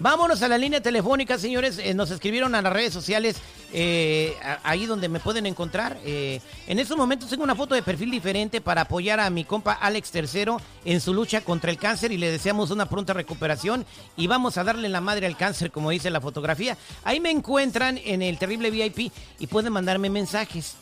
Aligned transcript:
Vámonos 0.00 0.40
a 0.40 0.48
la 0.48 0.56
línea 0.56 0.80
telefónica, 0.80 1.36
señores. 1.36 1.78
Eh, 1.78 1.92
nos 1.92 2.10
escribieron 2.10 2.54
a 2.54 2.62
las 2.62 2.72
redes 2.72 2.90
sociales, 2.90 3.36
eh, 3.70 4.34
ahí 4.62 4.86
donde 4.86 5.10
me 5.10 5.20
pueden 5.20 5.44
encontrar. 5.44 5.98
Eh, 6.06 6.40
en 6.66 6.78
estos 6.78 6.96
momentos 6.96 7.28
tengo 7.28 7.44
una 7.44 7.54
foto 7.54 7.74
de 7.74 7.82
perfil 7.82 8.10
diferente 8.10 8.62
para 8.62 8.80
apoyar 8.80 9.20
a 9.20 9.28
mi 9.28 9.44
compa 9.44 9.74
Alex 9.74 10.10
Tercero 10.10 10.58
en 10.86 11.02
su 11.02 11.12
lucha 11.12 11.42
contra 11.42 11.70
el 11.70 11.76
cáncer 11.76 12.12
y 12.12 12.16
le 12.16 12.32
deseamos 12.32 12.70
una 12.70 12.86
pronta 12.86 13.12
recuperación 13.12 13.84
y 14.16 14.26
vamos 14.26 14.56
a 14.56 14.64
darle 14.64 14.88
la 14.88 15.02
madre 15.02 15.26
al 15.26 15.36
cáncer, 15.36 15.70
como 15.70 15.90
dice 15.90 16.08
la 16.08 16.22
fotografía. 16.22 16.78
Ahí 17.04 17.20
me 17.20 17.30
encuentran 17.30 18.00
en 18.02 18.22
el 18.22 18.38
terrible 18.38 18.70
VIP 18.70 19.12
y 19.38 19.46
pueden 19.48 19.74
mandarme 19.74 20.08
mensajes. 20.08 20.76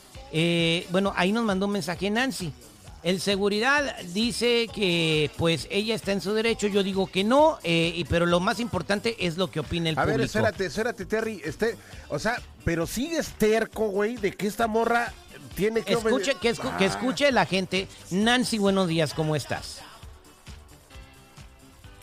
bueno, 0.91 1.11
ahí 1.17 1.33
nos 1.33 1.43
mandó 1.43 1.65
un 1.65 1.73
mensaje 1.73 2.09
Nancy. 2.09 2.53
El 3.01 3.21
seguridad 3.21 3.97
dice 4.13 4.67
que 4.73 5.31
pues 5.37 5.67
ella 5.71 5.95
está 5.95 6.11
en 6.11 6.19
su 6.19 6.33
derecho, 6.33 6.67
yo 6.67 6.83
digo 6.83 7.07
que 7.07 7.23
no, 7.23 7.57
eh, 7.63 7.93
y, 7.95 8.03
pero 8.03 8.25
lo 8.25 8.41
más 8.41 8.59
importante 8.59 9.15
es 9.25 9.37
lo 9.37 9.49
que 9.49 9.61
opina 9.61 9.89
el 9.89 9.95
público. 9.95 10.13
A 10.13 10.17
ver, 10.17 10.25
espérate, 10.25 10.65
espérate, 10.65 11.05
Terry, 11.05 11.41
este, 11.45 11.77
o 12.09 12.19
sea, 12.19 12.41
pero 12.65 12.85
sigues 12.85 13.29
terco, 13.37 13.87
güey, 13.87 14.17
de 14.17 14.33
que 14.33 14.47
esta 14.47 14.67
morra 14.67 15.13
tiene 15.55 15.81
que... 15.81 15.93
Escuche, 15.93 16.35
que, 16.41 16.53
que 16.77 16.85
escuche 16.85 17.31
la 17.31 17.45
gente. 17.45 17.87
Nancy, 18.11 18.57
buenos 18.57 18.89
días, 18.89 19.13
¿cómo 19.13 19.33
estás? 19.35 19.81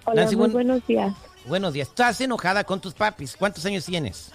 Hola, 0.06 0.31
muy 0.31 0.48
buenos 0.48 0.86
días. 0.86 1.14
Buenos 1.44 1.75
días. 1.75 1.88
¿Estás 1.88 2.20
enojada 2.22 2.64
con 2.64 2.81
tus 2.81 2.94
papis? 2.94 3.36
¿Cuántos 3.36 3.66
años 3.66 3.84
tienes? 3.84 4.31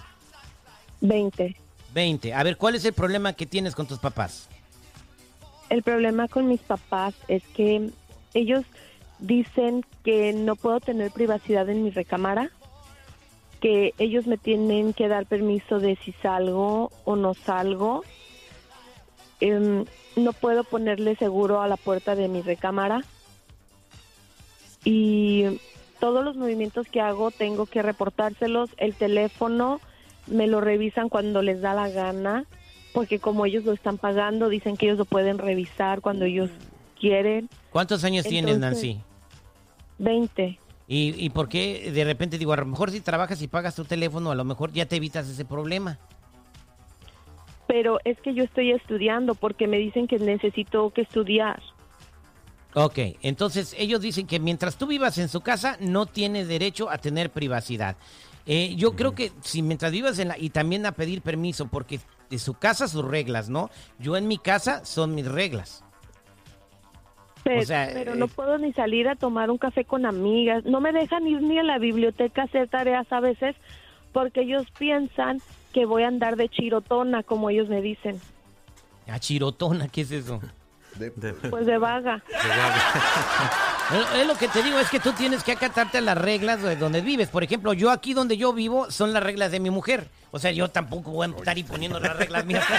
Veinte. 1.00 1.56
Veinte. 1.92 2.32
A 2.32 2.42
ver, 2.42 2.56
¿cuál 2.56 2.76
es 2.76 2.84
el 2.84 2.92
problema 2.92 3.32
que 3.32 3.46
tienes 3.46 3.74
con 3.74 3.86
tus 3.86 3.98
papás? 3.98 4.48
El 5.72 5.82
problema 5.82 6.28
con 6.28 6.48
mis 6.48 6.60
papás 6.60 7.14
es 7.28 7.42
que 7.44 7.88
ellos 8.34 8.66
dicen 9.20 9.86
que 10.04 10.34
no 10.34 10.54
puedo 10.54 10.80
tener 10.80 11.10
privacidad 11.10 11.66
en 11.70 11.82
mi 11.82 11.88
recámara, 11.88 12.50
que 13.58 13.94
ellos 13.96 14.26
me 14.26 14.36
tienen 14.36 14.92
que 14.92 15.08
dar 15.08 15.24
permiso 15.24 15.78
de 15.78 15.96
si 15.96 16.12
salgo 16.12 16.92
o 17.06 17.16
no 17.16 17.32
salgo. 17.32 18.04
Em, 19.40 19.86
no 20.14 20.34
puedo 20.34 20.62
ponerle 20.62 21.16
seguro 21.16 21.62
a 21.62 21.68
la 21.68 21.78
puerta 21.78 22.16
de 22.16 22.28
mi 22.28 22.42
recámara. 22.42 23.00
Y 24.84 25.58
todos 26.00 26.22
los 26.22 26.36
movimientos 26.36 26.86
que 26.86 27.00
hago 27.00 27.30
tengo 27.30 27.64
que 27.64 27.80
reportárselos. 27.80 28.68
El 28.76 28.94
teléfono 28.94 29.80
me 30.26 30.46
lo 30.48 30.60
revisan 30.60 31.08
cuando 31.08 31.40
les 31.40 31.62
da 31.62 31.72
la 31.72 31.88
gana 31.88 32.44
porque 32.92 33.18
como 33.18 33.46
ellos 33.46 33.64
lo 33.64 33.72
están 33.72 33.98
pagando, 33.98 34.48
dicen 34.48 34.76
que 34.76 34.86
ellos 34.86 34.98
lo 34.98 35.04
pueden 35.04 35.38
revisar 35.38 36.00
cuando 36.00 36.24
ellos 36.24 36.50
quieren. 36.98 37.48
¿Cuántos 37.70 38.04
años 38.04 38.24
tienes, 38.26 38.58
Nancy? 38.58 39.00
20. 39.98 40.58
¿Y, 40.88 41.14
¿Y 41.16 41.30
por 41.30 41.48
qué 41.48 41.90
de 41.92 42.04
repente 42.04 42.38
digo, 42.38 42.52
a 42.52 42.56
lo 42.56 42.66
mejor 42.66 42.90
si 42.90 43.00
trabajas 43.00 43.40
y 43.42 43.48
pagas 43.48 43.74
tu 43.74 43.84
teléfono, 43.84 44.30
a 44.30 44.34
lo 44.34 44.44
mejor 44.44 44.72
ya 44.72 44.86
te 44.86 44.96
evitas 44.96 45.28
ese 45.28 45.44
problema? 45.44 45.98
Pero 47.66 47.98
es 48.04 48.20
que 48.20 48.34
yo 48.34 48.44
estoy 48.44 48.72
estudiando 48.72 49.34
porque 49.34 49.66
me 49.66 49.78
dicen 49.78 50.06
que 50.06 50.18
necesito 50.18 50.90
que 50.90 51.02
estudiar. 51.02 51.62
Ok, 52.74 52.98
entonces 53.22 53.74
ellos 53.78 54.00
dicen 54.00 54.26
que 54.26 54.40
mientras 54.40 54.76
tú 54.76 54.86
vivas 54.86 55.18
en 55.18 55.28
su 55.28 55.40
casa 55.40 55.76
no 55.80 56.06
tienes 56.06 56.48
derecho 56.48 56.90
a 56.90 56.98
tener 56.98 57.30
privacidad. 57.30 57.96
Eh, 58.46 58.74
yo 58.76 58.96
creo 58.96 59.14
que 59.14 59.30
si 59.42 59.62
mientras 59.62 59.92
vivas 59.92 60.18
en 60.18 60.28
la... 60.28 60.38
y 60.38 60.50
también 60.50 60.84
a 60.86 60.92
pedir 60.92 61.22
permiso, 61.22 61.68
porque 61.68 62.00
de 62.32 62.38
su 62.38 62.54
casa 62.54 62.88
sus 62.88 63.04
reglas, 63.04 63.50
¿no? 63.50 63.68
Yo 63.98 64.16
en 64.16 64.26
mi 64.26 64.38
casa 64.38 64.86
son 64.86 65.14
mis 65.14 65.30
reglas. 65.30 65.84
Pero, 67.44 68.14
no 68.14 68.24
eh, 68.24 68.30
puedo 68.34 68.56
ni 68.56 68.72
salir 68.72 69.06
a 69.06 69.16
tomar 69.16 69.50
un 69.50 69.58
café 69.58 69.84
con 69.84 70.06
amigas. 70.06 70.64
No 70.64 70.80
me 70.80 70.92
dejan 70.92 71.26
ir 71.26 71.42
ni 71.42 71.58
a 71.58 71.62
la 71.62 71.78
biblioteca 71.78 72.42
a 72.42 72.44
hacer 72.46 72.68
tareas 72.68 73.06
a 73.12 73.20
veces 73.20 73.54
porque 74.12 74.42
ellos 74.42 74.64
piensan 74.78 75.42
que 75.74 75.84
voy 75.84 76.04
a 76.04 76.08
andar 76.08 76.36
de 76.36 76.48
chirotona, 76.48 77.22
como 77.22 77.50
ellos 77.50 77.68
me 77.68 77.82
dicen. 77.82 78.18
¿A 79.06 79.18
chirotona? 79.18 79.88
¿Qué 79.88 80.00
es 80.00 80.10
eso? 80.12 80.40
pues 81.50 81.66
de 81.66 81.76
vaga. 81.76 82.22
De 82.28 82.48
vaga. 82.48 83.71
Es 84.16 84.26
lo 84.26 84.36
que 84.36 84.48
te 84.48 84.62
digo, 84.62 84.78
es 84.78 84.88
que 84.88 85.00
tú 85.00 85.12
tienes 85.12 85.42
que 85.42 85.52
acatarte 85.52 85.98
a 85.98 86.00
las 86.00 86.16
reglas 86.16 86.62
de 86.62 86.76
donde 86.76 87.00
vives. 87.00 87.28
Por 87.28 87.42
ejemplo, 87.42 87.72
yo 87.72 87.90
aquí 87.90 88.14
donde 88.14 88.36
yo 88.36 88.52
vivo 88.52 88.90
son 88.90 89.12
las 89.12 89.22
reglas 89.22 89.50
de 89.50 89.60
mi 89.60 89.70
mujer. 89.70 90.08
O 90.30 90.38
sea, 90.38 90.50
yo 90.50 90.70
tampoco 90.70 91.10
voy 91.10 91.26
a 91.26 91.36
estar 91.36 91.58
imponiendo 91.58 92.00
las 92.00 92.16
reglas 92.16 92.46
mías. 92.46 92.64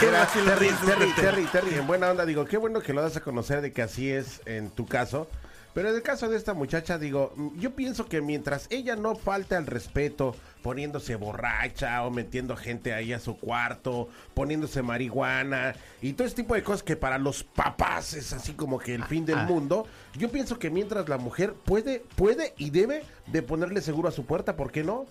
Terry, 0.00 0.68
Terry, 0.84 1.12
Terry, 1.14 1.44
Terry, 1.46 1.74
en 1.74 1.86
buena 1.86 2.10
onda, 2.10 2.26
digo, 2.26 2.44
qué 2.44 2.56
bueno 2.56 2.80
que 2.80 2.92
lo 2.92 3.02
das 3.02 3.16
a 3.16 3.20
conocer 3.20 3.60
de 3.60 3.72
que 3.72 3.82
así 3.82 4.10
es 4.10 4.40
en 4.46 4.70
tu 4.70 4.86
caso. 4.86 5.28
Pero 5.74 5.88
en 5.88 5.94
el 5.94 6.02
caso 6.02 6.28
de 6.28 6.36
esta 6.36 6.54
muchacha, 6.54 6.98
digo, 6.98 7.34
yo 7.56 7.74
pienso 7.74 8.06
que 8.06 8.20
mientras 8.20 8.66
ella 8.70 8.96
no 8.96 9.14
falte 9.14 9.54
al 9.54 9.66
respeto, 9.66 10.34
poniéndose 10.62 11.16
borracha 11.16 12.02
o 12.04 12.10
metiendo 12.10 12.56
gente 12.56 12.94
ahí 12.94 13.12
a 13.12 13.18
su 13.18 13.36
cuarto, 13.36 14.08
poniéndose 14.34 14.82
marihuana 14.82 15.74
y 16.00 16.12
todo 16.12 16.26
ese 16.26 16.36
tipo 16.36 16.54
de 16.54 16.62
cosas 16.62 16.82
que 16.82 16.96
para 16.96 17.18
los 17.18 17.44
papás 17.44 18.14
es 18.14 18.32
así 18.32 18.52
como 18.52 18.78
que 18.78 18.94
el 18.94 19.04
fin 19.04 19.26
del 19.26 19.40
ah. 19.40 19.44
mundo, 19.44 19.86
yo 20.14 20.30
pienso 20.30 20.58
que 20.58 20.70
mientras 20.70 21.08
la 21.08 21.18
mujer 21.18 21.54
puede, 21.64 22.00
puede 22.16 22.54
y 22.56 22.70
debe 22.70 23.04
de 23.26 23.42
ponerle 23.42 23.80
seguro 23.82 24.08
a 24.08 24.12
su 24.12 24.24
puerta, 24.24 24.56
¿por 24.56 24.70
qué 24.70 24.84
no? 24.84 25.06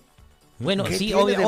Bueno, 0.58 0.84
sí, 0.86 1.12
obvio, 1.12 1.38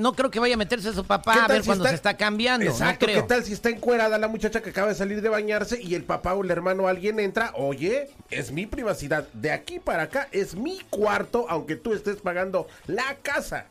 no 0.00 0.12
creo 0.12 0.30
que 0.30 0.38
vaya 0.38 0.54
a 0.54 0.58
meterse 0.58 0.92
su 0.92 1.04
papá 1.04 1.44
a 1.44 1.48
ver 1.48 1.64
cuando 1.64 1.84
se 1.86 1.94
está 1.94 2.16
cambiando. 2.16 2.66
Exacto, 2.66 3.06
¿qué 3.06 3.22
tal 3.22 3.44
si 3.44 3.52
está 3.52 3.70
encuerada 3.70 4.18
la 4.18 4.28
muchacha 4.28 4.62
que 4.62 4.70
acaba 4.70 4.88
de 4.88 4.94
salir 4.94 5.20
de 5.20 5.28
bañarse 5.28 5.80
y 5.82 5.94
el 5.94 6.04
papá 6.04 6.34
o 6.34 6.44
el 6.44 6.50
hermano 6.50 6.84
o 6.84 6.88
alguien 6.88 7.18
entra? 7.18 7.52
Oye, 7.56 8.10
es 8.30 8.52
mi 8.52 8.66
privacidad. 8.66 9.26
De 9.32 9.50
aquí 9.50 9.78
para 9.80 10.04
acá 10.04 10.28
es 10.30 10.54
mi 10.54 10.78
cuarto, 10.90 11.46
aunque 11.48 11.76
tú 11.76 11.92
estés 11.92 12.16
pagando 12.18 12.68
la 12.86 13.16
casa. 13.22 13.66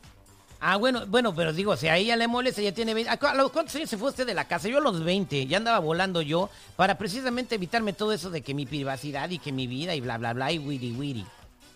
Ah, 0.62 0.76
bueno, 0.76 1.06
bueno, 1.06 1.34
pero 1.34 1.54
digo, 1.54 1.74
si 1.78 1.88
a 1.88 1.96
ella 1.96 2.16
le 2.16 2.28
molesta, 2.28 2.60
ella 2.60 2.74
tiene 2.74 2.92
20. 2.92 3.10
¿A 3.10 3.34
los 3.34 3.50
cuántos 3.50 3.74
años 3.76 3.88
se 3.88 3.96
fue 3.96 4.10
usted 4.10 4.26
de 4.26 4.34
la 4.34 4.46
casa? 4.46 4.68
Yo 4.68 4.76
a 4.76 4.82
los 4.82 5.02
20, 5.02 5.46
ya 5.46 5.56
andaba 5.56 5.78
volando 5.78 6.20
yo 6.20 6.50
para 6.76 6.98
precisamente 6.98 7.54
evitarme 7.54 7.94
todo 7.94 8.12
eso 8.12 8.28
de 8.28 8.42
que 8.42 8.52
mi 8.52 8.66
privacidad 8.66 9.30
y 9.30 9.38
que 9.38 9.52
mi 9.52 9.66
vida 9.66 9.94
y 9.94 10.02
bla, 10.02 10.18
bla, 10.18 10.34
bla 10.34 10.52
y 10.52 10.58
wiri, 10.58 10.92
wiri 10.92 11.24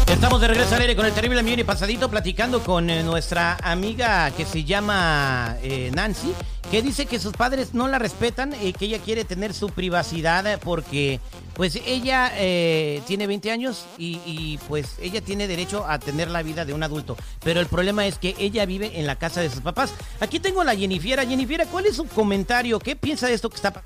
Estamos 0.07 0.39
de 0.39 0.47
regreso 0.47 0.75
al 0.75 0.81
aire 0.81 0.95
con 0.95 1.05
el 1.05 1.13
terrible 1.13 1.43
millón 1.43 1.59
y 1.59 1.63
pasadito 1.63 2.09
platicando 2.09 2.63
con 2.63 2.89
eh, 2.89 3.03
nuestra 3.03 3.57
amiga 3.63 4.31
que 4.31 4.45
se 4.45 4.63
llama 4.63 5.57
eh, 5.61 5.91
Nancy, 5.93 6.33
que 6.73 6.81
dice 6.81 7.05
que 7.05 7.19
sus 7.19 7.33
padres 7.33 7.75
no 7.75 7.87
la 7.87 7.99
respetan 7.99 8.51
y 8.59 8.73
que 8.73 8.85
ella 8.85 8.97
quiere 8.97 9.25
tener 9.25 9.53
su 9.53 9.69
privacidad 9.69 10.59
porque 10.59 11.19
pues 11.53 11.75
ella 11.75 12.31
eh, 12.33 13.03
tiene 13.05 13.27
20 13.27 13.51
años 13.51 13.85
y, 13.99 14.57
pues 14.67 14.95
ella 14.99 15.21
tiene 15.21 15.47
derecho 15.47 15.85
a 15.87 15.99
tener 15.99 16.31
la 16.31 16.41
vida 16.41 16.65
de 16.65 16.73
un 16.73 16.81
adulto. 16.81 17.15
Pero 17.43 17.59
el 17.59 17.67
problema 17.67 18.07
es 18.07 18.17
que 18.17 18.33
ella 18.39 18.65
vive 18.65 18.99
en 18.99 19.05
la 19.05 19.17
casa 19.17 19.39
de 19.39 19.51
sus 19.51 19.61
papás. 19.61 19.93
Aquí 20.19 20.39
tengo 20.39 20.61
a 20.61 20.63
la 20.63 20.75
Jennifer. 20.75 21.19
Jennifer, 21.27 21.67
¿cuál 21.67 21.85
es 21.85 21.95
su 21.95 22.07
comentario? 22.07 22.79
¿Qué 22.79 22.95
piensa 22.95 23.27
de 23.27 23.35
esto 23.35 23.51
que 23.51 23.57
está, 23.57 23.83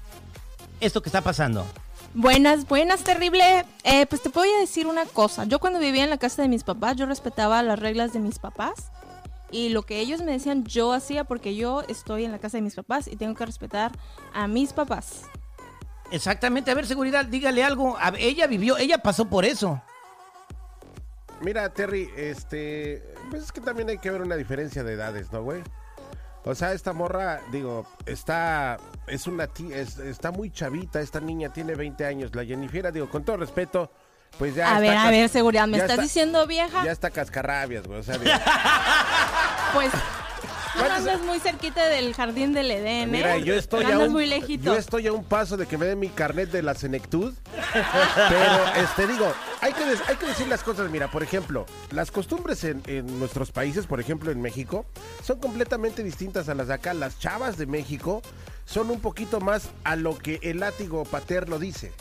esto 0.79 1.01
que 1.01 1.09
está 1.09 1.19
pasando? 1.19 1.65
Buenas, 2.13 2.65
buenas, 2.69 3.03
terrible. 3.03 3.65
Eh, 3.83 4.05
pues 4.05 4.21
te 4.21 4.29
voy 4.29 4.47
a 4.47 4.61
decir 4.61 4.87
una 4.87 5.05
cosa. 5.07 5.43
Yo 5.43 5.59
cuando 5.59 5.79
vivía 5.79 6.05
en 6.05 6.09
la 6.09 6.19
casa 6.19 6.41
de 6.41 6.47
mis 6.47 6.63
papás, 6.63 6.95
yo 6.95 7.05
respetaba 7.05 7.61
las 7.63 7.79
reglas 7.79 8.13
de 8.13 8.19
mis 8.19 8.39
papás. 8.39 8.91
Y 9.51 9.69
lo 9.69 9.83
que 9.83 9.99
ellos 9.99 10.21
me 10.21 10.31
decían, 10.33 10.65
yo 10.65 10.91
hacía 10.93 11.23
porque 11.23 11.55
yo 11.55 11.81
estoy 11.87 12.25
en 12.25 12.31
la 12.31 12.39
casa 12.39 12.57
de 12.57 12.61
mis 12.63 12.75
papás 12.75 13.07
y 13.07 13.15
tengo 13.15 13.33
que 13.35 13.45
respetar 13.45 13.91
a 14.33 14.47
mis 14.47 14.73
papás. 14.73 15.21
Exactamente. 16.11 16.69
A 16.71 16.73
ver, 16.73 16.85
seguridad, 16.85 17.25
dígale 17.25 17.63
algo. 17.63 17.97
ella 18.17 18.47
vivió, 18.47 18.77
ella 18.77 18.97
pasó 18.99 19.25
por 19.29 19.45
eso. 19.45 19.81
Mira, 21.41 21.69
Terry, 21.73 22.09
este. 22.17 23.03
Pues 23.29 23.43
es 23.43 23.51
que 23.51 23.61
también 23.61 23.89
hay 23.89 23.99
que 23.99 24.09
ver 24.09 24.21
una 24.21 24.35
diferencia 24.35 24.83
de 24.83 24.93
edades, 24.93 25.31
¿no, 25.31 25.43
güey? 25.43 25.61
O 26.45 26.55
sea, 26.55 26.71
esta 26.73 26.93
morra, 26.93 27.41
digo, 27.51 27.85
está, 28.05 28.77
es 29.05 29.27
una 29.27 29.49
es- 29.69 29.99
está 29.99 30.31
muy 30.31 30.49
chavita, 30.49 31.01
esta 31.01 31.19
niña 31.19 31.51
tiene 31.51 31.75
20 31.75 32.05
años, 32.05 32.33
la 32.33 32.45
Jennifer, 32.45 32.91
digo, 32.93 33.09
con 33.09 33.25
todo 33.25 33.35
respeto, 33.37 33.91
pues 34.39 34.55
ya 34.55 34.67
A 34.67 34.67
está 34.69 34.79
ver, 34.79 34.97
a 34.97 35.11
ver, 35.11 35.27
seguridad, 35.29 35.67
¿me 35.67 35.75
estás 35.77 35.91
está- 35.91 36.01
diciendo 36.03 36.47
vieja? 36.47 36.85
Ya 36.85 36.91
está 36.93 37.09
cascarrabias, 37.11 37.85
güey, 37.85 37.99
o 37.99 38.03
sea, 38.03 38.17
digo, 38.17 38.31
Pues 39.77 39.91
tú 39.91 40.79
¿Cuántos- 40.79 40.97
andas 40.99 41.21
muy 41.21 41.39
cerquita 41.39 41.87
del 41.87 42.13
jardín 42.13 42.53
del 42.53 42.69
Edén, 42.69 43.09
¿eh? 43.09 43.17
Mira, 43.17 43.37
yo 43.37 43.55
estoy, 43.55 43.83
a 43.85 43.89
andas 43.89 44.07
un, 44.07 44.13
muy 44.13 44.27
lejito. 44.27 44.65
yo 44.65 44.75
estoy 44.75 45.07
a 45.07 45.13
un 45.13 45.23
paso 45.23 45.57
de 45.57 45.65
que 45.65 45.77
me 45.77 45.85
den 45.87 45.99
mi 45.99 46.09
carnet 46.09 46.51
de 46.51 46.61
la 46.61 46.75
senectud. 46.75 47.33
pero, 48.29 48.65
este, 48.83 49.07
digo, 49.07 49.31
hay 49.61 49.73
que, 49.73 49.85
des- 49.85 50.01
hay 50.07 50.15
que 50.17 50.25
decir 50.27 50.47
las 50.47 50.63
cosas. 50.63 50.89
Mira, 50.91 51.09
por 51.09 51.23
ejemplo, 51.23 51.65
las 51.91 52.11
costumbres 52.11 52.63
en, 52.63 52.81
en 52.87 53.19
nuestros 53.19 53.51
países, 53.51 53.87
por 53.87 53.99
ejemplo 53.99 54.31
en 54.31 54.41
México, 54.41 54.85
son 55.23 55.39
completamente 55.39 56.03
distintas 56.03 56.47
a 56.49 56.53
las 56.53 56.67
de 56.67 56.75
acá. 56.75 56.93
Las 56.93 57.17
chavas 57.19 57.57
de 57.57 57.65
México 57.65 58.21
son 58.65 58.89
un 58.91 58.99
poquito 58.99 59.39
más 59.39 59.69
a 59.83 59.95
lo 59.95 60.17
que 60.17 60.39
el 60.43 60.59
látigo 60.59 61.03
paterno 61.05 61.57
dice. 61.59 61.91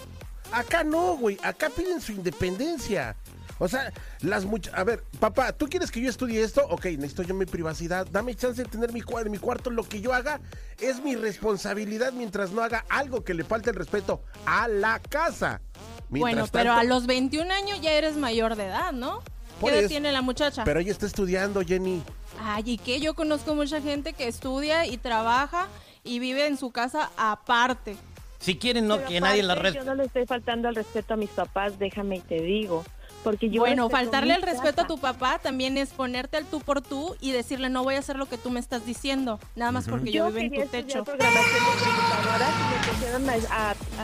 Acá 0.52 0.84
no, 0.84 1.17
güey. 1.17 1.38
Acá 1.43 1.70
piden 1.70 2.00
su 2.00 2.12
independencia. 2.12 3.17
O 3.58 3.69
sea, 3.69 3.93
las 4.20 4.44
muchas... 4.44 4.75
A 4.75 4.85
ver, 4.85 5.03
papá, 5.19 5.53
¿tú 5.53 5.67
quieres 5.67 5.91
que 5.91 6.00
yo 6.00 6.11
estudie 6.11 6.43
esto? 6.43 6.62
Ok, 6.69 6.87
necesito 6.87 7.23
yo 7.23 7.35
mi 7.35 7.47
privacidad. 7.47 8.06
Dame 8.11 8.35
chance 8.35 8.62
de 8.62 8.69
tener 8.69 8.93
mi, 8.93 9.00
en 9.00 9.31
mi 9.31 9.38
cuarto. 9.38 9.70
Lo 9.70 9.85
que 9.85 10.00
yo 10.00 10.12
haga 10.12 10.41
es 10.81 11.03
mi 11.03 11.17
responsabilidad 11.17 12.12
mientras 12.12 12.50
no 12.50 12.62
haga 12.62 12.85
algo 12.88 13.25
que 13.25 13.35
le 13.35 13.44
falte 13.44 13.70
el 13.70 13.76
respeto 13.76 14.23
a 14.44 14.69
la 14.69 14.99
casa. 14.99 15.61
Bueno, 16.08 16.47
pero 16.53 16.70
tanto- 16.70 16.81
a 16.81 16.85
los 16.85 17.06
21 17.06 17.50
años 17.53 17.81
ya 17.81 17.93
eres 17.93 18.17
mayor 18.17 18.56
de 18.56 18.67
edad, 18.67 18.93
¿no? 18.93 19.23
Por 19.61 19.73
¿Qué 19.73 19.79
edad 19.81 19.88
tiene 19.88 20.12
la 20.12 20.20
muchacha? 20.20 20.64
Pero 20.64 20.81
ella 20.81 20.93
está 20.93 21.06
estudiando, 21.06 21.62
Jenny. 21.62 22.03
Ay, 22.43 22.62
¿y 22.67 22.79
qué? 22.79 23.00
Yo 23.00 23.14
conozco 23.14 23.55
mucha 23.55 23.81
gente 23.81 24.12
que 24.12 24.29
estudia 24.29 24.85
y 24.87 24.99
trabaja 24.99 25.69
y 26.05 26.19
vive 26.19 26.47
en 26.47 26.58
su 26.58 26.70
casa 26.70 27.11
aparte. 27.17 27.97
Si 28.38 28.56
quieren, 28.56 28.87
no, 28.87 28.97
Pero 28.97 29.08
que 29.08 29.20
nadie 29.20 29.43
la 29.43 29.55
aparte, 29.55 29.70
res... 29.70 29.85
Yo 29.85 29.91
no 29.91 29.94
le 29.94 30.05
estoy 30.05 30.26
faltando 30.26 30.69
al 30.69 30.75
respeto 30.75 31.14
a 31.14 31.17
mis 31.17 31.31
papás, 31.31 31.79
déjame 31.79 32.17
y 32.17 32.20
te 32.20 32.41
digo. 32.43 32.85
Porque 33.26 33.50
yo 33.50 33.61
bueno, 33.61 33.90
faltarle 33.90 34.34
el 34.37 34.43
respeto 34.43 34.82
a 34.82 34.87
tu 34.87 34.99
papá 34.99 35.40
también 35.43 35.76
es 35.78 35.88
ponerte 35.88 36.37
al 36.37 36.44
tú 36.44 36.61
por 36.61 36.81
tú 36.81 37.17
y 37.20 37.32
decirle 37.32 37.69
no 37.69 37.82
voy 37.82 37.96
a 37.96 37.99
hacer 37.99 38.14
lo 38.14 38.26
que 38.26 38.38
tú 38.38 38.50
me 38.50 38.61
estás 38.61 38.87
diciendo, 38.87 39.40
nada 39.56 39.73
más 39.73 39.88
porque 39.88 40.12
yo, 40.12 40.31
vivo 40.31 40.38
en 40.55 40.62
tu 40.62 40.69
techo. 40.70 41.02
programación 41.02 41.44
de 41.52 41.84
computadoras 41.84 42.50
y 42.55 42.73
me 42.73 42.93
pusieron 42.93 43.28
a, 43.28 43.32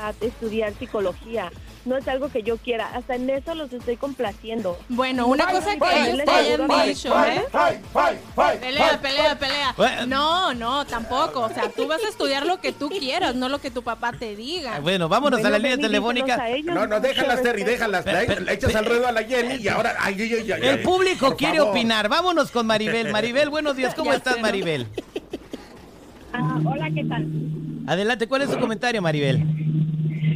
a- 0.01 0.09
a 0.09 0.15
estudiar 0.21 0.75
psicología. 0.77 1.53
No 1.85 1.97
es 1.97 2.07
algo 2.07 2.29
que 2.31 2.45
yo 2.45 2.59
quiera. 2.59 2.95
Hasta 2.95 3.17
en 3.17 3.29
eso 3.29 3.57
los 3.57 3.73
estoy 3.73 3.97
complaciendo. 3.97 4.79
Bueno, 4.89 5.27
una 5.27 5.47
Ay, 5.49 5.55
cosa 5.57 5.73
que 5.77 5.85
ay, 5.85 6.09
ellos 6.11 6.21
ay, 6.21 6.25
te 6.27 6.31
hayan 6.53 6.71
ay, 6.71 6.89
dicho, 6.91 7.25
¿eh? 7.25 7.43
Pelea, 8.61 9.01
pelea, 9.03 9.37
pelea. 9.39 10.07
No, 10.07 10.55
no, 10.55 10.85
tampoco. 10.87 11.41
O 11.41 11.49
sea, 11.49 11.69
tú 11.71 11.89
vas 11.89 12.03
a 12.05 12.09
estudiar 12.09 12.47
lo 12.47 12.61
que 12.61 12.73
tú 12.73 12.89
quieras, 12.89 13.35
no 13.35 13.49
lo 13.49 13.59
que 13.61 13.73
tu 13.73 13.83
papá 13.83 14.13
te 14.13 14.37
diga. 14.37 14.79
Bueno, 14.79 15.09
vámonos 15.09 15.45
a 15.45 15.51
la 15.51 15.59
línea 15.59 15.77
telefónica. 15.77 16.41
a 16.41 16.51
ellos, 16.51 16.73
No, 16.73 16.87
no, 16.87 17.01
déjalas, 17.01 17.43
Terry, 17.43 17.65
déjalas. 17.65 18.07
La, 18.07 18.13
Pe- 18.21 18.27
pe- 18.27 18.41
la 18.43 18.53
echas 18.53 18.75
al 18.77 18.85
ruedo 18.85 19.09
a 19.13 19.21
la 19.21 19.27
Jenny 19.29 19.57
y 19.57 19.69
ahora... 19.69 19.95
Ay, 19.99 20.17
ay, 20.21 20.33
ay, 20.35 20.53
ay, 20.53 20.61
El 20.69 20.83
público 20.83 21.37
quiere 21.37 21.59
favor. 21.59 21.73
opinar. 21.73 22.09
Vámonos 22.09 22.51
con 22.51 22.67
Maribel. 22.67 23.11
Maribel, 23.13 23.51
buenos 23.51 23.77
días. 23.77 23.95
¿Cómo 23.95 24.11
Ya 24.11 24.17
estás, 24.17 24.35
sé, 24.35 24.41
¿no? 24.41 24.47
Maribel? 24.47 24.87
Ah, 26.33 26.59
hola, 26.65 26.91
¿qué 26.95 27.05
tal? 27.05 27.27
Adelante, 27.87 28.27
¿cuál 28.27 28.43
es 28.43 28.51
su 28.51 28.59
comentario, 28.59 29.03
Maribel? 29.03 29.43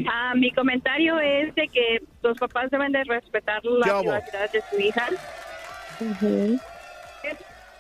Ah, 0.09 0.35
mi 0.37 0.53
comentario 0.53 1.19
es 1.21 1.55
de 1.55 1.69
que 1.69 2.03
los 2.23 2.37
papás 2.39 2.71
deben 2.71 2.93
de 2.93 3.03
respetar 3.05 3.63
¿Qué 3.63 3.69
la 3.71 3.99
privacidad 4.01 4.51
de 4.53 4.63
su 4.71 4.81
hija. 4.81 5.09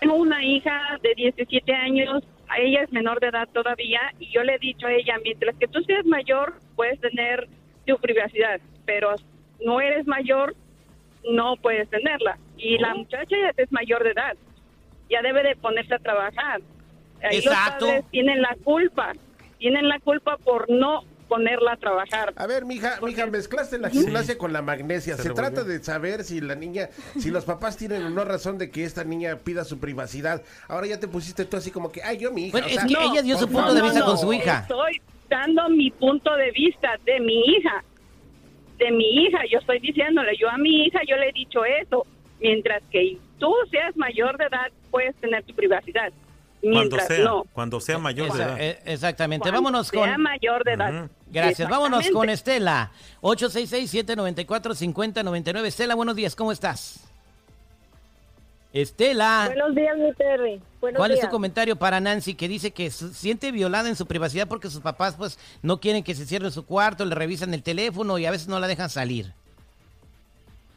Tengo 0.00 0.14
una 0.16 0.44
hija 0.44 0.98
de 1.02 1.14
17 1.14 1.72
años, 1.72 2.22
ella 2.58 2.82
es 2.82 2.92
menor 2.92 3.18
de 3.20 3.28
edad 3.28 3.48
todavía 3.52 4.00
y 4.18 4.30
yo 4.32 4.42
le 4.42 4.54
he 4.54 4.58
dicho 4.58 4.86
a 4.86 4.92
ella, 4.92 5.14
mientras 5.22 5.56
que 5.56 5.66
tú 5.68 5.82
seas 5.82 6.04
mayor, 6.04 6.60
puedes 6.74 7.00
tener 7.00 7.48
tu 7.86 7.96
privacidad, 7.98 8.60
pero 8.84 9.14
no 9.64 9.80
eres 9.80 10.06
mayor, 10.06 10.54
no 11.30 11.56
puedes 11.56 11.88
tenerla. 11.90 12.38
Y 12.56 12.78
la 12.78 12.94
muchacha 12.94 13.28
ya 13.30 13.62
es 13.62 13.70
mayor 13.72 14.02
de 14.04 14.10
edad, 14.10 14.36
ya 15.10 15.22
debe 15.22 15.42
de 15.42 15.56
ponerse 15.56 15.94
a 15.94 15.98
trabajar. 15.98 16.60
Ahí 17.22 17.38
Exacto. 17.38 17.86
los 17.86 17.94
padres 17.94 18.10
tienen 18.10 18.42
la 18.42 18.56
culpa, 18.64 19.12
tienen 19.58 19.88
la 19.88 19.98
culpa 20.00 20.36
por 20.38 20.68
no 20.70 21.04
ponerla 21.28 21.72
a 21.72 21.76
trabajar. 21.76 22.32
A 22.36 22.46
ver, 22.46 22.64
mija, 22.64 22.98
mija, 23.02 23.26
mezclaste 23.26 23.78
la 23.78 23.90
gimnasia 23.90 24.38
con 24.38 24.52
la 24.52 24.62
magnesia. 24.62 25.16
Se, 25.16 25.30
trata 25.30 25.64
de 25.64 25.82
saber 25.82 26.24
si 26.24 26.40
la 26.40 26.54
niña, 26.54 26.88
si 27.18 27.30
los 27.30 27.44
papás 27.44 27.76
tienen 27.76 28.02
o 28.04 28.10
no 28.10 28.24
razón 28.24 28.58
de 28.58 28.70
que 28.70 28.84
esta 28.84 29.04
niña 29.04 29.36
pida 29.36 29.64
su 29.64 29.78
privacidad. 29.78 30.42
Ahora 30.68 30.86
ya 30.86 31.00
te 31.00 31.08
pusiste 31.08 31.44
tú 31.44 31.56
así 31.56 31.70
como 31.70 31.90
que, 31.90 32.02
ay, 32.02 32.18
yo 32.18 32.32
mi 32.32 32.46
hija. 32.46 32.52
Bueno, 32.52 32.66
o 32.66 32.70
es 32.70 32.76
sea, 32.76 32.86
que 32.86 33.04
ella 33.04 33.22
dio 33.22 33.38
su 33.38 33.48
punto 33.48 33.74
de 33.74 33.82
vista 33.82 34.00
no. 34.00 34.06
con 34.06 34.18
su 34.18 34.32
hija. 34.32 34.60
Estoy 34.60 35.00
dando 35.28 35.68
mi 35.70 35.90
punto 35.90 36.34
de 36.36 36.50
vista 36.52 36.96
de 37.04 37.20
mi 37.20 37.40
hija, 37.40 37.84
de 38.78 38.90
mi 38.90 39.04
hija. 39.24 39.38
Yo 39.50 39.58
estoy 39.58 39.78
diciéndole, 39.80 40.32
yo 40.38 40.48
a 40.48 40.56
mi 40.58 40.84
hija 40.84 41.00
yo 41.08 41.16
le 41.16 41.28
he 41.28 41.32
dicho 41.32 41.64
eso. 41.64 42.06
Mientras 42.40 42.82
que 42.90 43.16
tú 43.38 43.52
seas 43.70 43.96
mayor 43.96 44.36
de 44.38 44.44
edad, 44.44 44.70
puedes 44.90 45.14
tener 45.16 45.42
tu 45.44 45.54
privacidad. 45.54 46.12
Cuando 46.60 46.80
Mientras 46.80 47.06
sea, 47.06 47.24
no. 47.24 47.44
cuando 47.52 47.80
sea 47.80 47.98
mayor 47.98 48.32
de 48.32 48.42
edad. 48.42 48.56
eh, 48.60 48.78
exactamente. 48.86 49.42
Cuando 49.42 49.58
Vámonos 49.62 49.88
sea 49.88 50.12
con... 50.14 50.22
mayor 50.22 50.64
de 50.64 50.72
edad. 50.72 51.04
Ujú. 51.04 51.10
Gracias. 51.30 51.68
Vámonos 51.68 52.10
con. 52.10 52.28
Estela. 52.28 52.90
866-794-5099. 53.22 55.64
Estela, 55.66 55.94
buenos 55.94 56.16
días. 56.16 56.34
¿Cómo 56.34 56.50
estás? 56.52 57.06
Estela. 58.80 59.44
Buenos 59.46 59.74
días, 59.74 59.96
mi 59.96 60.12
Terry. 60.12 60.60
Buenos 60.82 60.98
¿Cuál 60.98 61.12
es 61.12 61.20
tu 61.20 61.28
comentario 61.28 61.76
para 61.76 61.98
Nancy 61.98 62.34
que 62.34 62.46
dice 62.46 62.72
que 62.72 62.90
se 62.90 63.08
siente 63.14 63.50
violada 63.50 63.88
en 63.88 63.96
su 63.96 64.04
privacidad 64.04 64.46
porque 64.48 64.68
sus 64.68 64.82
papás 64.82 65.16
pues 65.16 65.38
no 65.62 65.80
quieren 65.80 66.04
que 66.04 66.14
se 66.14 66.26
cierre 66.26 66.50
su 66.50 66.66
cuarto, 66.66 67.06
le 67.06 67.14
revisan 67.14 67.54
el 67.54 67.62
teléfono 67.62 68.18
y 68.18 68.26
a 68.26 68.30
veces 68.30 68.48
no 68.48 68.60
la 68.60 68.66
dejan 68.66 68.90
salir? 68.90 69.32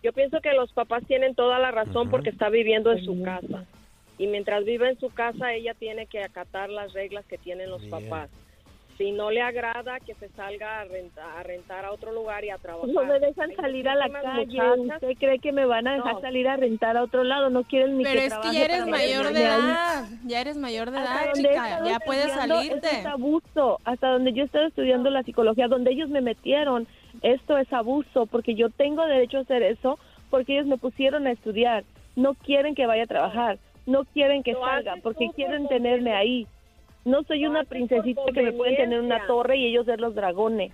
Yo 0.01 0.13
pienso 0.13 0.39
que 0.39 0.53
los 0.53 0.71
papás 0.71 1.03
tienen 1.07 1.35
toda 1.35 1.59
la 1.59 1.71
razón 1.71 2.09
porque 2.09 2.29
está 2.29 2.47
viviendo 2.47 2.93
en 2.93 3.03
su 3.03 3.21
casa. 3.21 3.65
Y 4.17 4.27
mientras 4.27 4.63
vive 4.63 4.89
en 4.89 4.99
su 4.99 5.09
casa, 5.09 5.53
ella 5.53 5.73
tiene 5.73 6.05
que 6.07 6.23
acatar 6.23 6.69
las 6.69 6.93
reglas 6.93 7.25
que 7.25 7.37
tienen 7.37 7.69
los 7.69 7.83
papás. 7.87 8.29
Si 8.99 9.13
no 9.13 9.31
le 9.31 9.41
agrada, 9.41 9.97
que 10.01 10.13
se 10.15 10.27
salga 10.35 10.81
a 10.81 10.83
rentar, 10.83 11.37
a 11.37 11.41
rentar 11.43 11.85
a 11.85 11.93
otro 11.93 12.11
lugar 12.11 12.43
y 12.43 12.49
a 12.49 12.57
trabajar. 12.57 12.89
No 12.89 13.05
me 13.05 13.17
dejan 13.17 13.55
salir 13.55 13.87
a 13.87 13.95
la 13.95 14.09
calle. 14.09 14.45
muchachas- 14.75 15.01
¿Usted 15.03 15.17
cree 15.17 15.39
que 15.39 15.53
me 15.53 15.63
van 15.65 15.87
a 15.87 15.93
dejar 15.93 16.15
No. 16.15 16.19
salir 16.21 16.49
a 16.49 16.57
rentar 16.57 16.97
a 16.97 17.03
otro 17.03 17.23
lado? 17.23 17.49
No 17.49 17.63
quieren 17.63 17.97
ni 17.97 18.03
Pero 18.03 18.19
que 18.19 18.25
es 18.25 18.33
que 18.39 18.51
ya 18.51 18.65
eres 18.65 18.85
mayor 18.87 19.31
de 19.31 19.41
edad. 19.41 20.05
Ya 20.25 20.41
eres 20.41 20.57
mayor 20.57 20.91
de 20.91 20.97
Hasta 20.97 21.23
edad, 21.23 21.33
chica. 21.33 21.85
Ya 21.85 21.99
puedes 22.01 22.29
salirte. 22.33 22.75
Esto 22.87 22.97
es 22.99 23.05
abuso. 23.05 23.79
Hasta 23.85 24.09
donde 24.09 24.33
yo 24.33 24.43
estaba 24.43 24.67
estudiando 24.67 25.09
la 25.09 25.23
psicología, 25.23 25.69
donde 25.69 25.91
ellos 25.91 26.09
me 26.09 26.19
metieron, 26.19 26.85
esto 27.21 27.57
es 27.57 27.71
abuso, 27.71 28.25
porque 28.25 28.53
yo 28.53 28.69
tengo 28.69 29.05
derecho 29.05 29.37
a 29.37 29.41
hacer 29.41 29.63
eso, 29.63 29.97
porque 30.29 30.55
ellos 30.55 30.65
me 30.67 30.77
pusieron 30.77 31.25
a 31.25 31.31
estudiar. 31.31 31.85
No 32.17 32.33
quieren 32.33 32.75
que 32.75 32.85
vaya 32.85 33.03
a 33.03 33.07
trabajar, 33.07 33.59
no 33.85 34.03
quieren 34.03 34.43
que 34.43 34.51
Lo 34.51 34.59
salga, 34.59 34.95
porque 35.01 35.29
quieren 35.33 35.69
tenerme 35.69 36.13
ahí. 36.13 36.47
No 37.05 37.23
soy 37.23 37.45
una 37.45 37.63
princesita 37.63 38.21
que 38.33 38.41
me 38.41 38.51
pueden 38.51 38.75
tener 38.75 38.99
en 38.99 39.05
una 39.05 39.25
torre 39.27 39.57
y 39.57 39.67
ellos 39.67 39.85
ser 39.85 39.99
los 39.99 40.15
dragones. 40.15 40.71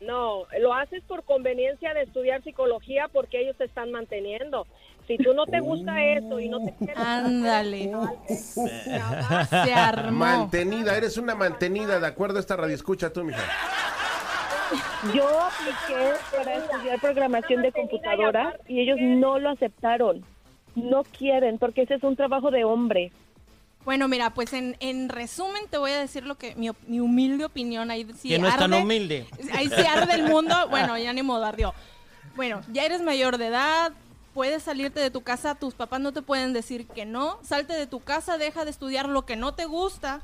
No, 0.00 0.44
lo 0.60 0.74
haces 0.74 1.02
por 1.04 1.24
conveniencia 1.24 1.94
de 1.94 2.02
estudiar 2.02 2.42
psicología 2.42 3.08
porque 3.12 3.40
ellos 3.40 3.56
te 3.56 3.64
están 3.64 3.90
manteniendo. 3.90 4.66
Si 5.06 5.16
tú 5.18 5.34
no 5.34 5.46
te 5.46 5.60
gusta 5.60 6.02
eso 6.04 6.40
y 6.40 6.48
no 6.48 6.64
te 6.64 6.74
quieres... 6.74 6.96
Ándale. 6.96 7.92
Se 8.28 9.72
armó. 9.74 10.18
Mantenida, 10.18 10.96
eres 10.96 11.16
una 11.16 11.34
mantenida, 11.34 12.00
de 12.00 12.06
acuerdo 12.06 12.38
a 12.38 12.40
esta 12.40 12.56
radio. 12.56 12.74
Escucha 12.74 13.12
tú, 13.12 13.24
mija. 13.24 13.42
Yo 15.14 15.28
apliqué 15.40 16.12
para 16.34 16.56
estudiar 16.56 17.00
programación 17.00 17.62
de 17.62 17.72
computadora 17.72 18.58
y 18.66 18.80
ellos 18.80 18.98
no 19.00 19.38
lo 19.38 19.50
aceptaron. 19.50 20.24
No 20.74 21.04
quieren, 21.04 21.58
porque 21.58 21.82
ese 21.82 21.94
es 21.94 22.02
un 22.02 22.16
trabajo 22.16 22.50
de 22.50 22.64
hombre. 22.64 23.12
Bueno, 23.84 24.08
mira, 24.08 24.30
pues 24.30 24.52
en, 24.52 24.76
en 24.80 25.08
resumen 25.08 25.62
te 25.70 25.76
voy 25.78 25.90
a 25.92 25.98
decir 25.98 26.24
lo 26.24 26.36
que 26.36 26.54
mi, 26.56 26.70
mi 26.86 27.00
humilde 27.00 27.44
opinión 27.44 27.90
ahí 27.90 28.06
sí 28.18 28.30
que 28.30 28.38
no 28.38 28.48
es 28.48 28.56
tan 28.56 28.72
arde- 28.72 28.82
humilde. 28.82 29.26
Ahí 29.52 29.68
se 29.68 29.86
arde 29.86 30.14
el 30.14 30.24
mundo. 30.24 30.54
Bueno, 30.70 30.96
ya 30.98 31.12
ni 31.12 31.22
modo, 31.22 31.44
ardió. 31.44 31.74
Bueno, 32.36 32.62
ya 32.72 32.84
eres 32.84 33.02
mayor 33.02 33.36
de 33.38 33.46
edad, 33.48 33.92
puedes 34.32 34.62
salirte 34.62 35.00
de 35.00 35.10
tu 35.10 35.20
casa, 35.22 35.54
tus 35.54 35.74
papás 35.74 36.00
no 36.00 36.12
te 36.12 36.22
pueden 36.22 36.52
decir 36.52 36.86
que 36.86 37.04
no. 37.04 37.38
Salte 37.42 37.74
de 37.74 37.86
tu 37.86 38.00
casa, 38.00 38.38
deja 38.38 38.64
de 38.64 38.70
estudiar 38.70 39.08
lo 39.08 39.26
que 39.26 39.36
no 39.36 39.54
te 39.54 39.66
gusta 39.66 40.22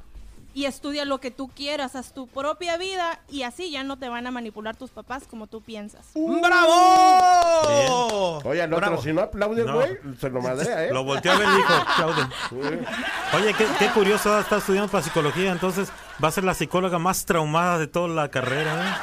y 0.54 0.64
estudia 0.64 1.04
lo 1.04 1.18
que 1.18 1.30
tú 1.30 1.48
quieras, 1.48 1.94
haz 1.96 2.12
tu 2.12 2.26
propia 2.26 2.76
vida 2.76 3.20
y 3.28 3.42
así 3.42 3.70
ya 3.70 3.84
no 3.84 3.98
te 3.98 4.08
van 4.08 4.26
a 4.26 4.30
manipular 4.30 4.76
tus 4.76 4.90
papás 4.90 5.24
como 5.28 5.46
tú 5.46 5.60
piensas. 5.60 6.06
¡Bravo! 7.14 8.40
Oye, 8.44 8.62
al 8.62 8.72
otro, 8.72 8.86
Bravo. 8.86 9.02
si 9.02 9.12
no 9.12 9.22
aplaude 9.22 9.60
el 9.62 9.66
No. 9.66 9.74
güey, 9.74 9.98
se 10.20 10.30
lo 10.30 10.40
madrea, 10.40 10.84
¿eh? 10.84 10.92
Lo 10.92 11.04
volteó 11.04 11.32
a 11.32 11.38
ver 11.38 11.48
y 11.48 11.56
dijo, 11.56 11.72
aplaude. 11.86 12.28
Oye, 13.34 13.54
qué, 13.54 13.66
qué 13.78 13.88
curioso, 13.88 14.38
está 14.38 14.56
estudiando 14.58 14.90
para 14.90 15.04
psicología, 15.04 15.52
entonces 15.52 15.90
va 16.22 16.28
a 16.28 16.32
ser 16.32 16.44
la 16.44 16.54
psicóloga 16.54 16.98
más 16.98 17.24
traumada 17.24 17.78
de 17.78 17.86
toda 17.86 18.08
la 18.08 18.28
carrera, 18.28 18.88
¿eh? 18.88 18.94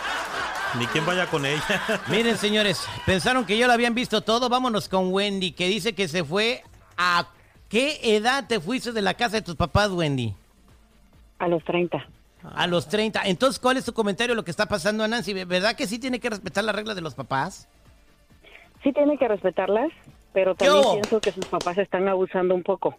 Ni 0.79 0.85
quien 0.87 1.05
vaya 1.05 1.27
con 1.27 1.45
ella. 1.45 1.63
Miren, 2.07 2.37
señores, 2.37 2.81
pensaron 3.05 3.45
que 3.45 3.57
ya 3.57 3.67
lo 3.67 3.73
habían 3.73 3.95
visto 3.95 4.21
todo. 4.21 4.49
Vámonos 4.49 4.89
con 4.89 5.13
Wendy, 5.13 5.53
que 5.53 5.67
dice 5.67 5.95
que 5.95 6.07
se 6.09 6.23
fue 6.25 6.61
a 6.97 7.25
¿Qué 7.69 7.99
edad 8.15 8.45
te 8.47 8.61
fuiste 8.61 8.93
de 8.93 9.01
la 9.01 9.13
casa 9.13 9.37
de 9.37 9.41
tus 9.41 9.55
papás, 9.55 9.89
Wendy? 9.89 10.33
A 11.39 11.47
los 11.47 11.63
30. 11.63 12.05
A 12.43 12.67
los 12.67 12.87
30. 12.87 13.21
Entonces, 13.25 13.59
¿cuál 13.59 13.77
es 13.77 13.85
tu 13.85 13.93
comentario 13.93 14.33
de 14.33 14.37
lo 14.37 14.43
que 14.43 14.51
está 14.51 14.67
pasando 14.67 15.03
a 15.03 15.07
Nancy? 15.07 15.33
¿Verdad 15.45 15.75
que 15.75 15.87
sí 15.87 15.99
tiene 15.99 16.19
que 16.19 16.29
respetar 16.29 16.63
las 16.63 16.75
reglas 16.75 16.95
de 16.95 17.01
los 17.01 17.15
papás? 17.15 17.69
Sí 18.83 18.93
tiene 18.93 19.17
que 19.17 19.27
respetarlas, 19.27 19.91
pero 20.33 20.55
también 20.55 20.83
pienso 20.93 21.19
que 21.19 21.31
sus 21.31 21.47
papás 21.47 21.77
están 21.77 22.07
abusando 22.07 22.55
un 22.55 22.63
poco. 22.63 22.95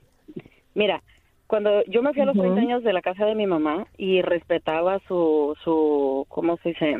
Mira, 0.75 1.02
cuando 1.47 1.83
yo 1.87 2.02
me 2.02 2.12
fui 2.12 2.23
a 2.23 2.26
los 2.26 2.37
30 2.37 2.61
años 2.61 2.85
de 2.85 2.92
la 2.92 3.00
casa 3.00 3.25
de 3.25 3.35
mi 3.35 3.47
mamá 3.47 3.87
y 3.97 4.23
respetaba 4.23 5.00
su, 5.09 5.57
su, 5.64 6.26
¿cómo 6.28 6.59
se 6.59 6.71
dice? 6.71 6.97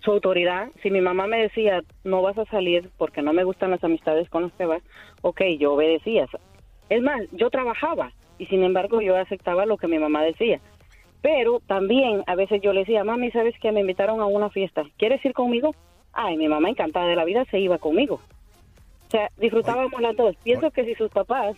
Su 0.00 0.12
autoridad. 0.12 0.68
Si 0.82 0.90
mi 0.90 1.00
mamá 1.00 1.26
me 1.26 1.38
decía, 1.38 1.82
no 2.04 2.22
vas 2.22 2.36
a 2.38 2.44
salir 2.46 2.90
porque 2.98 3.22
no 3.22 3.32
me 3.32 3.44
gustan 3.44 3.70
las 3.70 3.82
amistades 3.82 4.28
con 4.28 4.42
los 4.42 4.52
que 4.52 4.66
vas, 4.66 4.82
ok, 5.22 5.40
yo 5.58 5.72
obedecía. 5.72 6.26
Es 6.90 7.02
más, 7.02 7.22
yo 7.32 7.50
trabajaba 7.50 8.12
y 8.38 8.46
sin 8.46 8.62
embargo 8.62 9.00
yo 9.00 9.16
aceptaba 9.16 9.66
lo 9.66 9.76
que 9.76 9.88
mi 9.88 9.98
mamá 9.98 10.22
decía. 10.22 10.60
Pero 11.20 11.60
también 11.66 12.22
a 12.26 12.34
veces 12.34 12.62
yo 12.62 12.72
le 12.72 12.80
decía, 12.80 13.04
mami, 13.04 13.30
¿sabes 13.30 13.54
que 13.60 13.72
me 13.72 13.80
invitaron 13.80 14.20
a 14.20 14.26
una 14.26 14.50
fiesta? 14.50 14.84
¿Quieres 14.96 15.24
ir 15.24 15.32
conmigo? 15.32 15.74
Ay, 16.12 16.36
mi 16.36 16.48
mamá 16.48 16.70
encantada 16.70 17.06
de 17.06 17.16
la 17.16 17.24
vida 17.24 17.44
se 17.50 17.58
iba 17.58 17.78
conmigo. 17.78 18.20
O 19.08 19.10
sea, 19.10 19.28
disfrutábamos 19.36 20.00
las 20.00 20.16
dos. 20.16 20.36
Pienso 20.42 20.70
que 20.70 20.84
si 20.84 20.94
sus 20.94 21.10
papás 21.10 21.56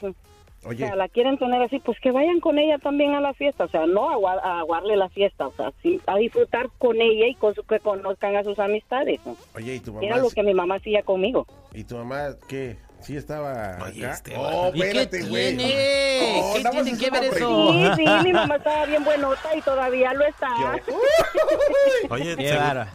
o 0.63 0.75
sea, 0.75 0.95
la 0.95 1.09
quieren 1.09 1.39
tener 1.39 1.63
así, 1.63 1.79
pues 1.79 1.99
que 2.01 2.11
vayan 2.11 2.39
con 2.41 2.59
ella 2.59 2.79
también 2.79 3.15
a 3.15 3.21
la 3.21 3.33
fiesta, 3.33 3.65
o 3.65 3.69
sea, 3.69 3.87
no 3.87 4.11
a, 4.29 4.61
aguarle 4.61 4.95
la 4.95 5.09
fiesta, 5.09 5.47
o 5.47 5.53
sea, 5.53 5.73
sí, 5.83 6.01
a 6.07 6.17
disfrutar 6.17 6.69
con 6.77 7.01
ella 7.01 7.27
y 7.29 7.35
con 7.35 7.55
su, 7.55 7.63
que 7.63 7.81
conozcan 7.81 8.37
a 8.37 8.45
sus 8.45 8.59
amistades. 8.59 9.21
Oye, 9.55 9.77
¿y 9.77 9.81
tu 9.81 9.93
mamá? 9.95 10.07
Era 10.07 10.19
lo 10.19 10.29
que 10.29 10.43
mi 10.43 10.53
mamá 10.53 10.75
hacía 10.75 11.03
conmigo. 11.03 11.47
¿Y 11.73 11.85
tu 11.85 11.97
mamá 11.97 12.35
qué? 12.47 12.77
Sí 13.03 13.17
estaba 13.17 13.79
Oye, 13.83 14.05
acá. 14.05 14.15
este, 14.15 14.37
oh, 14.37 14.71
espérate, 14.75 15.23
güey. 15.23 15.57
tiene? 15.57 16.41
No, 16.41 16.55
¿Qué 16.55 16.83
tiene 16.83 16.99
que 16.99 17.11
ver 17.11 17.25
eso? 17.25 17.73
Sí, 17.73 17.87
sí, 17.97 18.05
mi 18.25 18.33
mamá 18.33 18.57
estaba 18.57 18.87
bien 18.87 19.05
buenota 19.05 19.57
y 19.57 19.63
todavía 19.63 20.13
lo 20.13 20.27
está. 20.27 20.51
Oye, 22.11 22.37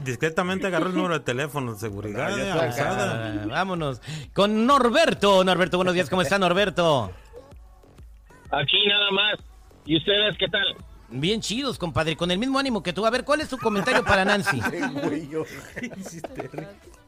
discretamente 0.03 0.67
agarró 0.67 0.87
el 0.87 0.95
número 0.95 1.15
de 1.15 1.25
teléfono 1.25 1.73
de 1.73 1.79
seguridad. 1.79 2.29
No, 2.29 2.37
ya 2.37 2.65
eh, 2.65 2.69
está. 2.69 3.25
Ah, 3.25 3.45
vámonos 3.47 4.01
con 4.33 4.67
Norberto. 4.67 5.43
Norberto, 5.43 5.77
buenos 5.77 5.95
días. 5.95 6.09
¿Cómo 6.09 6.21
está 6.21 6.37
Norberto? 6.37 7.11
Aquí 8.51 8.87
nada 8.87 9.11
más. 9.11 9.39
¿Y 9.85 9.97
ustedes 9.97 10.37
qué 10.37 10.47
tal? 10.47 10.75
Bien 11.09 11.41
chidos, 11.41 11.77
compadre. 11.77 12.15
Con 12.15 12.31
el 12.31 12.37
mismo 12.37 12.59
ánimo 12.59 12.83
que 12.83 12.93
tú. 12.93 13.05
A 13.05 13.09
ver, 13.09 13.23
¿cuál 13.23 13.41
es 13.41 13.49
tu 13.49 13.57
comentario 13.57 14.03
para 14.03 14.23
Nancy? 14.23 14.61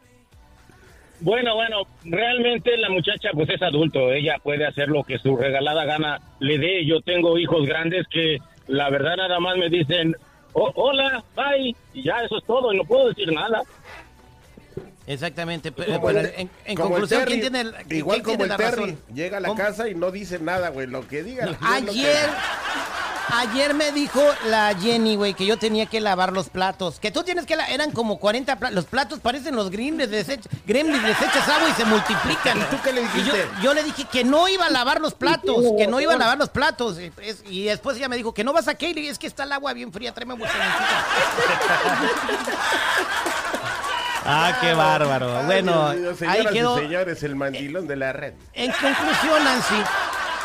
Bueno, 1.20 1.56
bueno, 1.56 1.82
realmente 2.06 2.78
la 2.78 2.90
muchacha 2.90 3.30
pues 3.34 3.50
es 3.50 3.62
adulto, 3.62 4.12
ella 4.12 4.36
puede 4.44 4.66
hacer 4.68 4.88
lo 4.90 5.04
que 5.04 5.18
su 5.18 5.36
regalada 5.36 5.84
gana 5.86 6.20
le 6.40 6.58
dé. 6.60 6.86
Yo 6.86 7.02
tengo 7.02 7.38
hijos 7.40 7.66
grandes 7.66 8.06
que 8.12 8.38
la 8.68 8.90
verdad 8.90 9.16
nada 9.18 9.40
más 9.40 9.58
me 9.58 9.70
dicen, 9.70 10.16
"Oh, 10.54 10.72
hola, 10.76 11.24
bye, 11.36 11.76
y 11.94 12.04
ya 12.04 12.22
eso 12.24 12.38
es 12.38 12.44
todo, 12.46 12.72
y 12.72 12.78
no 12.78 12.84
puedo 12.84 13.10
decir 13.10 13.32
nada. 13.34 13.64
Exactamente. 15.08 15.72
Pero, 15.72 15.94
Como 16.02 16.10
el- 16.12 16.18
en, 16.36 16.50
en 16.66 16.76
como 16.76 16.90
el 16.98 17.02
conclusión, 17.02 17.22
Terry, 17.24 17.40
¿quién 17.40 17.54
tiene, 17.54 17.72
quién 17.88 18.00
Igual 18.00 18.22
como 18.22 18.30
tiene 18.38 18.44
el 18.44 18.50
la 18.50 18.58
Terry. 18.58 18.82
razón? 18.92 19.00
Llega 19.16 19.38
a 19.38 19.40
la 19.40 19.48
¿Cómo? 19.48 19.58
casa 19.64 19.88
y 19.90 19.96
no 19.96 20.12
dice 20.12 20.38
nada, 20.40 20.70
güey. 20.70 20.86
Lo 20.88 21.08
que 21.08 21.24
diga. 21.24 21.46
que- 21.86 22.18
Ayer, 23.34 23.74
me 23.74 23.92
dijo 23.92 24.22
la 24.46 24.74
Jenny, 24.80 25.16
güey, 25.16 25.34
que 25.34 25.46
yo 25.46 25.58
tenía 25.58 25.86
que 25.86 26.00
lavar 26.00 26.32
los 26.34 26.50
platos. 26.50 27.00
Que 27.00 27.12
tú 27.12 27.24
tienes 27.24 27.46
que 27.46 27.56
lavar. 27.56 27.72
Eran 27.72 27.92
como 27.92 28.20
40 28.20 28.56
platos. 28.58 28.76
Los 28.76 28.86
platos 28.86 29.20
parecen 29.20 29.56
los 29.56 29.70
gremlins, 29.70 30.10
desech 30.10 30.42
gremlins, 30.66 31.04
les 31.04 31.22
echas 31.22 31.48
agua 31.50 31.70
y 31.70 31.74
se 31.74 31.86
multiplican. 31.86 32.58
¿Y 32.58 32.62
tú 32.64 32.78
qué 32.84 32.94
le 32.94 33.02
dijiste? 33.02 33.38
yo, 33.58 33.62
yo 33.64 33.74
le 33.74 33.84
dije 33.84 34.06
que 34.06 34.24
no 34.24 34.48
iba 34.48 34.66
a 34.66 34.70
lavar 34.70 35.02
los 35.02 35.14
platos, 35.14 35.64
que 35.78 35.88
no 35.88 36.00
iba 36.00 36.14
a 36.14 36.18
lavar 36.18 36.38
los 36.38 36.50
platos. 36.50 37.00
Y, 37.00 37.12
es- 37.22 37.44
y 37.50 37.64
después 37.66 37.98
ella 37.98 38.08
me 38.10 38.16
dijo 38.16 38.34
que 38.34 38.44
no 38.44 38.54
vas 38.54 38.68
a 38.68 38.76
qué. 38.76 38.90
Y 38.90 38.94
le 38.94 39.02
dije, 39.02 39.12
es 39.14 39.20
que 39.20 39.28
está 39.28 39.44
el 39.44 39.52
agua 39.52 39.74
bien 39.74 39.92
fría, 39.92 40.14
tráeme 40.14 40.36
mucha 40.36 40.52
Ah, 44.30 44.58
qué 44.60 44.74
bárbaro. 44.74 45.38
Ay, 45.38 45.46
Bueno, 45.46 45.92
Dios 45.94 46.20
mío, 46.20 46.30
ahí 46.30 46.38
señoras 46.40 46.54
quedó. 46.54 46.78
y 46.78 46.82
señores, 46.82 47.24
el 47.24 47.36
mandilón 47.38 47.88
de 47.88 47.96
la 47.96 48.12
red. 48.12 48.34
En 48.54 48.72
conclusión, 48.72 49.42
Nancy, 49.44 49.76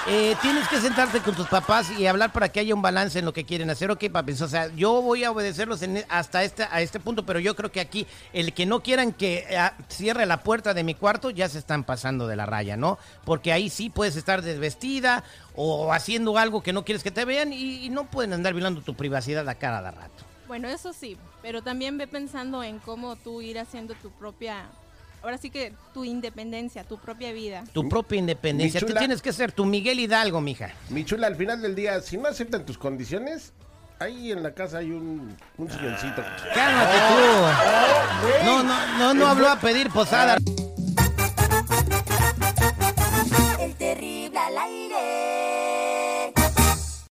eh, 0.08 0.34
tienes 0.42 0.66
que 0.68 0.80
sentarte 0.80 1.20
con 1.20 1.34
tus 1.34 1.46
papás 1.46 1.90
y 1.96 2.06
hablar 2.06 2.32
para 2.32 2.48
que 2.48 2.58
haya 2.60 2.74
un 2.74 2.82
balance 2.82 3.18
en 3.20 3.24
lo 3.24 3.32
que 3.32 3.44
quieren 3.44 3.70
hacer. 3.70 3.90
Ok, 3.90 4.04
papis, 4.10 4.40
o 4.40 4.48
sea, 4.48 4.68
yo 4.74 5.00
voy 5.00 5.22
a 5.22 5.30
obedecerlos 5.30 5.80
en- 5.82 6.04
hasta 6.08 6.42
este, 6.42 6.64
a 6.64 6.80
este 6.80 6.98
punto, 6.98 7.24
pero 7.24 7.38
yo 7.38 7.54
creo 7.54 7.70
que 7.70 7.80
aquí 7.80 8.06
el 8.32 8.52
que 8.52 8.66
no 8.66 8.82
quieran 8.82 9.12
que 9.12 9.46
eh, 9.48 9.70
cierre 9.88 10.26
la 10.26 10.42
puerta 10.42 10.74
de 10.74 10.82
mi 10.82 10.94
cuarto 10.94 11.30
ya 11.30 11.48
se 11.48 11.58
están 11.58 11.84
pasando 11.84 12.26
de 12.26 12.34
la 12.36 12.46
raya, 12.46 12.76
¿no? 12.76 12.98
Porque 13.24 13.52
ahí 13.52 13.70
sí 13.70 13.90
puedes 13.90 14.16
estar 14.16 14.42
desvestida 14.42 15.22
o 15.54 15.92
haciendo 15.92 16.36
algo 16.36 16.62
que 16.62 16.72
no 16.72 16.84
quieres 16.84 17.02
que 17.04 17.10
te 17.12 17.24
vean 17.24 17.52
y, 17.52 17.84
y 17.84 17.90
no 17.90 18.04
pueden 18.10 18.32
andar 18.32 18.54
violando 18.54 18.80
tu 18.82 18.94
privacidad 18.94 19.48
a 19.48 19.54
cada 19.54 19.90
rato. 19.92 20.24
Bueno, 20.48 20.68
eso 20.68 20.92
sí, 20.92 21.16
pero 21.40 21.62
también 21.62 21.96
ve 21.96 22.06
pensando 22.06 22.62
en 22.62 22.78
cómo 22.80 23.16
tú 23.16 23.40
ir 23.40 23.58
haciendo 23.58 23.94
tu 23.94 24.10
propia, 24.10 24.66
ahora 25.22 25.38
sí 25.38 25.50
que 25.50 25.72
tu 25.94 26.04
independencia, 26.04 26.84
tu 26.84 26.98
propia 26.98 27.32
vida. 27.32 27.64
Tu 27.72 27.88
propia 27.88 28.18
independencia. 28.18 28.78
Mi 28.78 28.80
Tú 28.80 28.86
chula. 28.88 28.98
tienes 29.00 29.22
que 29.22 29.32
ser 29.32 29.52
tu 29.52 29.64
Miguel 29.64 30.00
Hidalgo, 30.00 30.40
mija. 30.40 30.72
Mi 30.90 31.04
chula, 31.04 31.26
al 31.26 31.36
final 31.36 31.62
del 31.62 31.74
día, 31.74 32.00
si 32.00 32.16
no 32.16 32.28
aceptan 32.28 32.64
tus 32.66 32.78
condiciones, 32.78 33.52
ahí 33.98 34.32
en 34.32 34.42
la 34.42 34.52
casa 34.52 34.78
hay 34.78 34.90
un, 34.90 35.36
un 35.58 35.70
silloncito. 35.70 36.22
Cálmate 36.54 36.98
tú. 37.08 38.44
No, 38.44 38.62
no, 38.62 38.98
no, 38.98 39.14
no 39.14 39.26
habló 39.26 39.48
a 39.48 39.56
pedir 39.60 39.90
posada. 39.90 40.36